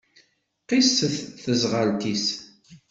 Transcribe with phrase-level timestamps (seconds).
[0.67, 2.27] Qisset teẓɣelt-is.